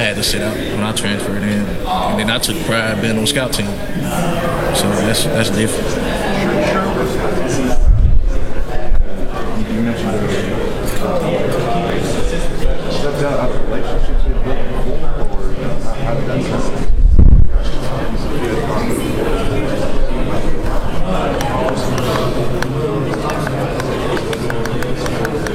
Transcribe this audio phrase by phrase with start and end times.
[0.00, 3.18] I had to sit out when I transferred in, and then I took pride being
[3.18, 3.66] on scout team.
[3.66, 5.86] So that's that's different.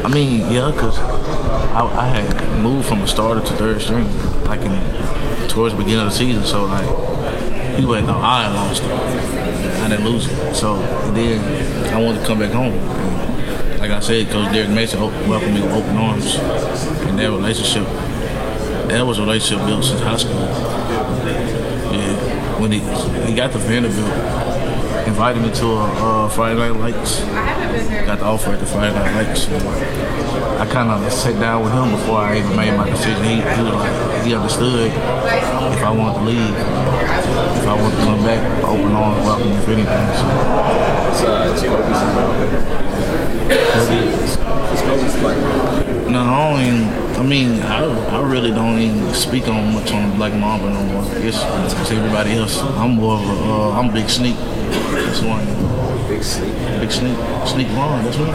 [0.04, 1.00] I mean, yeah, cause
[1.76, 4.08] I, I had moved from a starter to third string,
[4.46, 6.44] like in towards the beginning of the season.
[6.44, 6.86] So like,
[7.78, 8.92] people had no I lost it.
[8.92, 10.56] I didn't lose it.
[10.56, 10.78] So
[11.14, 12.74] then I wanted to come back home.
[12.74, 17.86] And like I said, Coach Derek Mason welcomed me with open arms, and that relationship,
[18.90, 20.40] that was a relationship built since high school.
[21.94, 22.80] Yeah, when he
[23.28, 24.10] he got the Vanderbilt,
[25.08, 27.20] invited me to a uh, Friday Night Lights.
[28.06, 29.48] Got the offer at the Friday Night Lights.
[29.48, 33.24] I kind of sat down with him before I even made my decision.
[33.24, 38.24] He, he like, he understood if I wanted to leave, if I wanted to come
[38.24, 39.86] back, open arms, welcome if anything.
[39.86, 40.28] So,
[41.06, 42.02] It's, uh, it's Kobe's
[44.72, 45.38] It's Kobe's like,
[46.10, 46.84] no, I don't even,
[47.16, 47.84] I mean, I,
[48.18, 51.04] I really don't even speak on much on the Black Mamba no more.
[51.18, 52.62] It's, it's everybody else.
[52.62, 54.36] I'm more of a, uh, I'm Big Sneak.
[54.72, 55.46] That's one.
[56.08, 56.54] big sleep.
[56.80, 57.18] Big Sneak.
[57.48, 58.26] Sneak Long, that's me.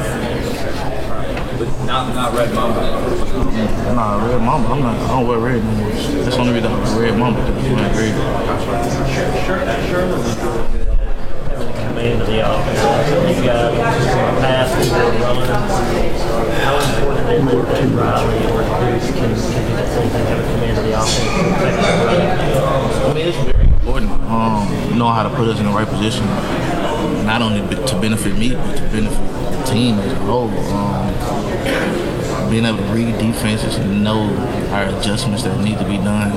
[1.58, 2.80] But not, not Red Mamba.
[3.94, 4.68] Nah, Red Mamba.
[4.68, 4.96] I'm not.
[4.96, 5.90] I don't wear red no more.
[5.90, 7.40] That's the only reason I wear Red Mamba.
[7.40, 8.14] Cause I'm not red.
[12.00, 13.36] command of the offense.
[13.36, 13.74] You've got
[14.40, 15.50] passes that running.
[16.64, 20.38] How important is it that Riley or Cruz can, can do that same thing, have
[20.38, 21.76] a command of the offense?
[23.04, 24.12] I mean, it's very important.
[24.12, 26.26] Um, know how to put us in the right position,
[27.24, 29.16] not only to benefit me, but to benefit
[29.56, 30.50] the team as a whole.
[30.76, 31.08] Um,
[32.50, 34.28] being able to read defenses and know
[34.72, 36.30] our adjustments that need to be done.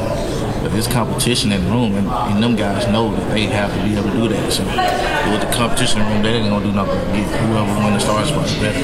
[0.63, 3.83] But there's competition in the room, and, and them guys know that they have to
[3.83, 4.49] be able to do that.
[4.53, 7.83] So with the competition in the room, they ain't gonna do nothing but get whoever
[7.83, 8.79] win the star spot better.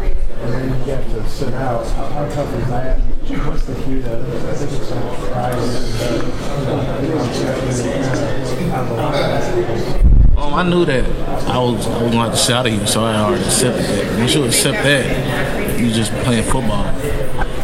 [0.00, 0.09] The
[0.42, 1.86] and then you get to sit out.
[1.88, 2.98] How tough is that?
[2.98, 4.20] What's the key to
[10.36, 11.04] Um, I knew that
[11.48, 14.18] I was I was have to sit out of here, so I already accepted that.
[14.18, 16.86] Once you accept that, you just playing football.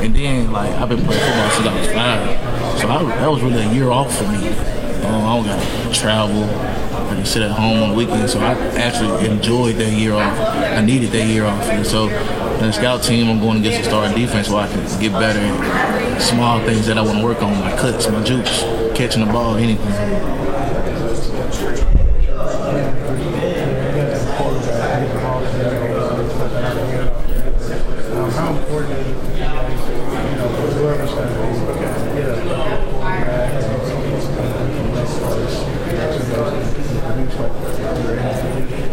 [0.02, 3.42] And then like I've been playing football since I was five, so I, that was
[3.42, 4.48] really a year off for me.
[5.06, 6.85] Um, I don't got to travel.
[7.16, 10.38] Can sit at home on the weekends, so I actually enjoyed that year off.
[10.38, 13.84] I needed that year off, and so in the scout team, I'm going against the
[13.84, 17.42] starting defense where I can get better at small things that I want to work
[17.42, 18.60] on, my cuts, my jukes,
[18.94, 19.86] catching the ball, anything.
[28.12, 31.80] Um, how important is it, you know, whoever's going to be,
[32.20, 33.56] get a quarterback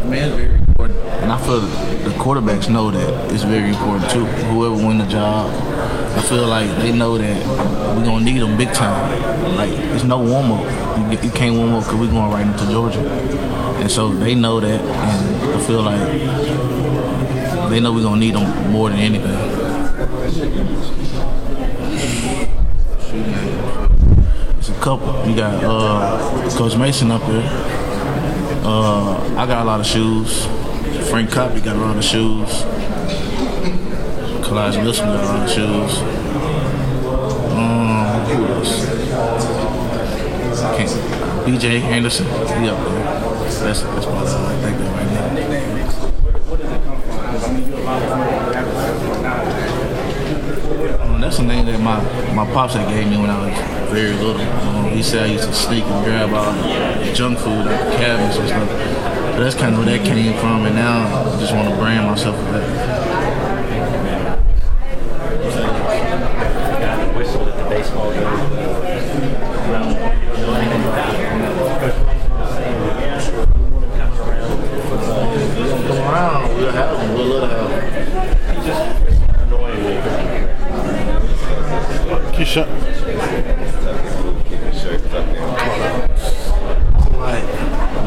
[0.03, 0.99] I mean, it's very important.
[1.59, 4.25] The quarterbacks know that it's very important too.
[4.25, 5.51] Whoever win the job,
[6.17, 9.55] I feel like they know that we're gonna need them big time.
[9.55, 11.11] Like it's no warm up.
[11.11, 14.59] You, you can't warm up because we're going right into Georgia, and so they know
[14.59, 14.81] that.
[14.81, 19.29] And I feel like they know we're gonna need them more than anything.
[24.57, 25.29] It's a couple.
[25.29, 27.47] You got uh, Coach Mason up there.
[28.65, 30.47] Uh, I got a lot of shoes.
[31.01, 32.63] Frank Copy got a lot of shoes.
[34.43, 35.97] Kalaj Wilson got a lot of shoes.
[37.53, 38.85] Um, who else?
[40.77, 40.89] Can't,
[41.45, 42.43] BJ Anderson, up.
[43.63, 45.23] That's that's what I think of right now.
[51.01, 52.01] Um, that's the name that my,
[52.33, 53.53] my pops had gave me when I was
[53.91, 54.41] very little.
[54.41, 57.97] Um, he said I used to sneak and grab all the junk food at the
[57.97, 59.02] cabins and stuff.
[59.33, 62.05] But that's kind of where that came from, and now I just want to brand
[62.05, 62.67] myself with that.
[66.79, 67.15] Guy that
[67.47, 68.23] at the baseball game.
[75.83, 77.13] Come around, we'll have them.
[77.15, 77.83] We'll love to have them.
[82.33, 82.45] Can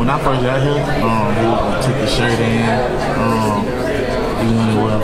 [0.07, 2.63] when I first got here, um, he took the shirt in,
[3.19, 3.67] um,
[4.39, 4.99] he wanted to wear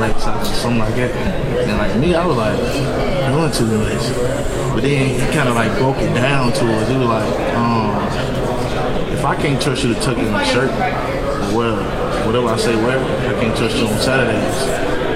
[0.00, 1.12] black socks or something like that.
[1.12, 4.00] And like me, I was like doing too much.
[4.72, 6.88] But then he kind of like broke it down to us.
[6.88, 8.00] He was like, um,
[9.12, 10.70] if I can't trust you to tuck in my shirt
[11.52, 11.76] wear
[12.24, 14.56] whatever whatever I say where, I can't trust you on Saturdays.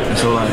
[0.05, 0.53] And so like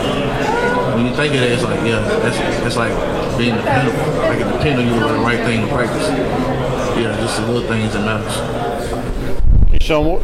[0.96, 2.96] when you think of that, it's like yeah, that's that's like
[3.38, 4.00] being dependable.
[4.24, 6.08] I can depend on you to do the right thing to practice.
[6.98, 8.57] Yeah, just the little things that matters.
[9.88, 10.20] Sean,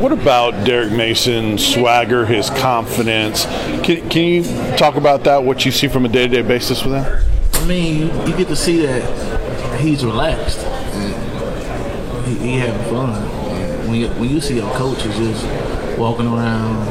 [0.00, 3.44] what, about Derek Mason's swagger, his confidence?
[3.84, 4.42] Can, can you
[4.76, 7.24] talk about that, what you see from a day to day basis with him?
[7.52, 10.58] I mean, you, get to see that he's relaxed.
[10.58, 13.22] And he, having fun.
[13.22, 16.84] And when you, when you see a coach is just walking around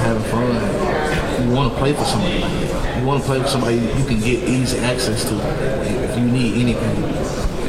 [0.00, 2.40] having fun, you want to play for somebody.
[2.98, 6.60] You want to play with somebody you can get easy access to if you need
[6.60, 6.91] anything.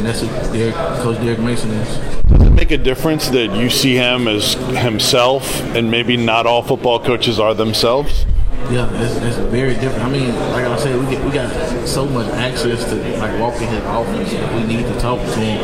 [0.04, 2.22] And that's what Derek, Coach Derek Mason is.
[2.24, 6.62] Does it make a difference that you see him as himself and maybe not all
[6.62, 8.26] football coaches are themselves?
[8.70, 10.04] Yeah, it's, it's very different.
[10.04, 13.70] I mean, like I said, we get we got so much access to like walking
[13.70, 15.58] his office if we need to talk to him,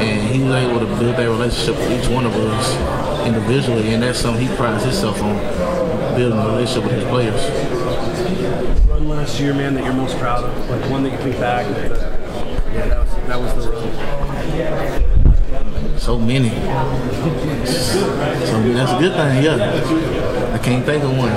[0.00, 4.04] and he was able to build that relationship with each one of us individually, and
[4.04, 5.36] that's something he prides himself on,
[6.14, 8.88] building a relationship with his players.
[8.88, 10.70] One last year, man, that you're most proud of?
[10.70, 12.19] Like one that you think back and that,
[12.72, 13.88] yeah, that was, that was the run.
[15.98, 16.50] So many.
[17.66, 19.42] So that's a good thing.
[19.44, 21.32] Yeah, I can't think of one.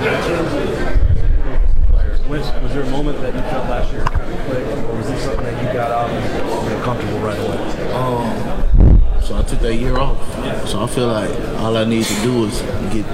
[2.29, 5.07] Was, was there a moment that you felt last year kind of clicked, or was
[5.07, 7.57] this something that you got out and you know, comfortable right away?
[7.93, 10.17] Um, so I took that year off.
[10.67, 12.61] So I feel like all I need to do is
[12.93, 13.05] get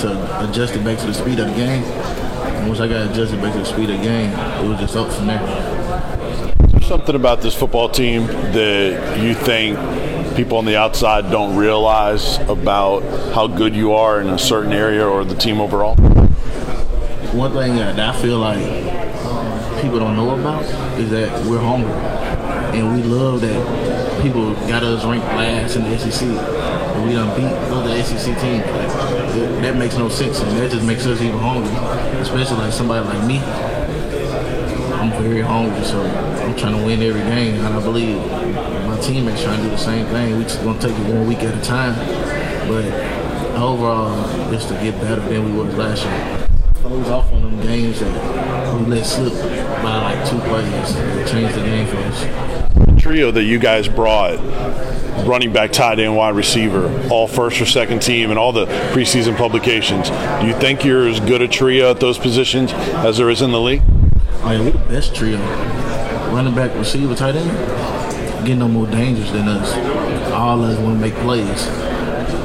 [0.00, 1.84] to adjust it back to the speed of the game.
[1.84, 4.96] And once I got adjusted back to the speed of the game, it was just
[4.96, 5.79] up from there.
[6.82, 9.78] Something about this football team that you think
[10.36, 15.06] people on the outside don't realize about how good you are in a certain area
[15.06, 15.94] or the team overall?
[17.32, 18.58] One thing that I feel like
[19.82, 20.64] people don't know about
[20.98, 21.92] is that we're hungry.
[22.76, 26.26] And we love that people got us ranked last in the SEC.
[26.28, 28.64] And we done beat other SEC teams.
[28.66, 30.40] Like, that- that makes no sense.
[30.40, 31.70] And that just makes us even hungry.
[32.20, 33.40] Especially like somebody like me.
[35.00, 36.02] I'm very hungry, so
[36.50, 37.64] I'm trying to win every game.
[37.64, 38.16] And I believe
[38.88, 40.36] my teammates trying to do the same thing.
[40.36, 41.94] We just gonna take it one week at a time.
[42.66, 42.86] But
[43.54, 46.48] overall, just to get better than we was last year.
[46.74, 49.32] Close off on them games that we let slip
[49.80, 50.96] by like two plays.
[50.96, 52.20] It changed the game for us.
[52.74, 54.40] The trio that you guys brought,
[55.24, 59.36] running back, tight end, wide receiver, all first or second team, and all the preseason
[59.36, 63.40] publications, do you think you're as good a trio at those positions as there is
[63.40, 63.82] in the league?
[64.42, 65.38] I we the best trio.
[66.32, 67.50] Running back, receiver, tight end.
[68.46, 69.72] Getting no more dangerous than us.
[70.32, 71.66] All of us want to make plays.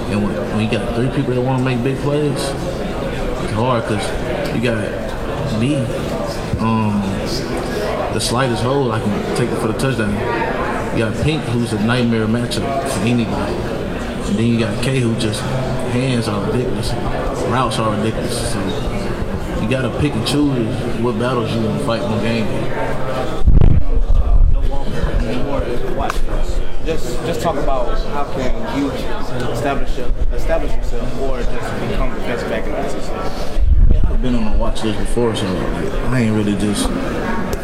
[0.10, 3.84] And when, when you got three people that want to make big plays, it's hard
[3.84, 5.06] because you got
[5.60, 5.76] me,
[6.60, 7.00] um,
[8.14, 10.14] the slightest hole, I can take it for the touchdown.
[10.98, 13.54] You got Pink, who's a nightmare matchup for anybody.
[13.54, 15.42] And then you got K, who just
[15.92, 16.92] hands are ridiculous,
[17.52, 18.52] routes are ridiculous.
[18.52, 18.60] So
[19.62, 23.15] you gotta pick and choose what battles you want to fight in the game.
[27.46, 28.90] Talk about how can you
[29.52, 29.90] establish
[30.34, 33.62] establish yourself or just become the best back in the SEC.
[34.06, 35.46] I've been on the watch list before, so
[36.10, 36.90] I ain't really just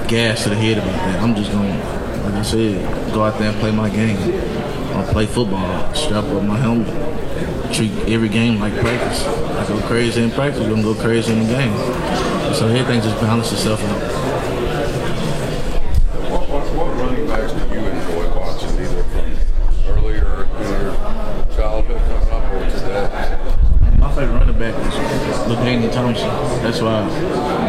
[0.08, 1.24] gas to the head about that.
[1.24, 4.18] I'm just gonna, like I said, go out there and play my game.
[4.94, 6.88] I'll play football, strap up my helmet,
[7.74, 9.26] treat every game like practice.
[9.26, 11.76] I go crazy in practice, gonna go crazy in the game.
[12.54, 14.02] So everything just balances itself out.
[16.30, 19.32] What, what, what running backs do you enjoy watching, either from
[19.88, 20.94] earlier in your
[21.56, 23.98] childhood coming up or today?
[24.00, 26.30] My favorite running back is LaDainian Tomlinson.
[26.64, 27.06] That's why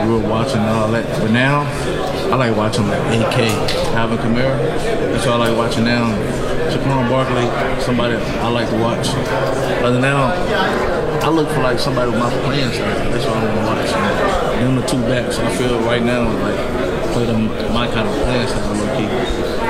[0.07, 1.05] we were watching all that.
[1.21, 1.61] But now,
[2.33, 3.39] I like watching like AK,
[3.93, 4.57] Alvin Kamara.
[5.13, 6.09] That's what I like watching now.
[6.73, 7.45] Saquon Barkley,
[7.83, 9.09] somebody I like to watch.
[9.09, 10.33] Than now,
[11.21, 13.11] I look for like somebody with my style.
[13.13, 13.93] That's what I want to watch.
[14.57, 18.15] And them the two backs I feel right now like play them my kind of
[18.25, 19.62] playing style low key.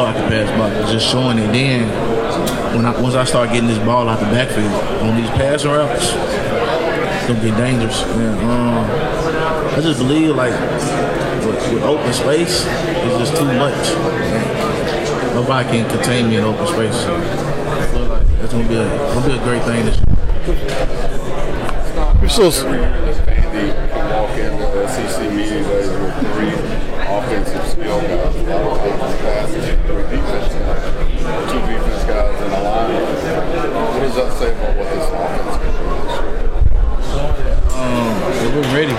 [0.00, 1.52] Know I can pass block, just showing it.
[1.52, 1.88] Then,
[2.76, 6.12] when I, once I start getting this ball out the backfield on these passing routes,
[6.12, 8.02] it's gonna get dangerous.
[8.04, 8.84] Um,
[9.76, 10.52] I just believe like
[11.44, 13.76] with, with open space, it's just too much.
[15.34, 16.96] Nobody can contain me in open space.
[17.04, 17.20] So
[18.38, 20.06] that's gonna be a gonna be a great thing this year.
[22.20, 26.52] You're still, Vandy can walk into the SEC media days with three
[27.06, 28.30] offensive skill guys.
[34.10, 36.42] Does that say about what this offense can do this year?
[37.78, 38.10] Um,
[38.56, 38.96] we're ready.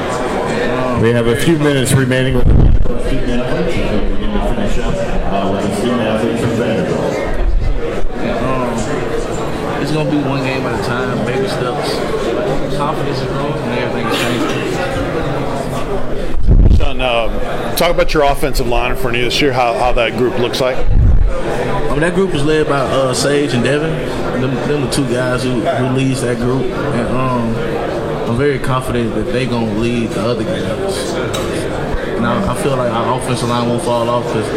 [0.71, 2.53] Um, We have a few minutes remaining with the
[3.01, 3.75] student athletes.
[3.75, 7.13] and we're going to finish up uh, with the student athletes from Vanderbilt.
[8.39, 11.95] um, it's gonna be one game at a time, baby steps.
[12.77, 14.17] Confidence is growing, and everything is
[16.69, 16.77] changing.
[16.77, 17.29] Son, um,
[17.75, 19.51] talk about your offensive line for you this year.
[19.51, 20.77] How, how that group looks like.
[21.51, 23.91] I mean, that group is led by uh, Sage and Devin.
[24.41, 27.55] Them, them the two guys who, who leads that group, and um,
[28.29, 31.13] I'm very confident that they gonna lead the other guys.
[32.21, 34.47] Now I feel like our offensive line won't fall off because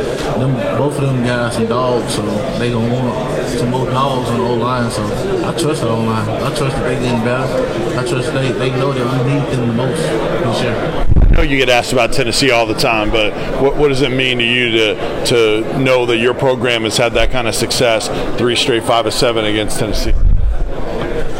[0.79, 2.23] both of them guys some dogs, so
[2.59, 4.91] they gonna want some more dogs on the O line.
[4.91, 5.03] So
[5.47, 6.29] I trust the O line.
[6.29, 7.99] I trust that they getting better.
[7.99, 11.24] I trust they, they know that we need them the most this year.
[11.45, 14.45] You get asked about Tennessee all the time, but what, what does it mean to
[14.45, 18.09] you to to know that your program has had that kind of success,
[18.39, 20.15] three straight five of seven against Tennessee?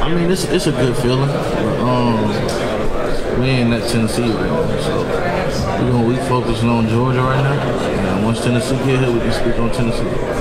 [0.01, 1.31] I mean, it's it's a good feeling.
[1.81, 2.29] Um,
[3.41, 8.15] we ain't at Tennessee right now, so we we focusing on Georgia right now.
[8.17, 10.25] And once Tennessee get here, we can speak on Tennessee.